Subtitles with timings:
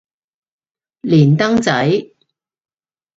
[1.01, 2.15] 連登仔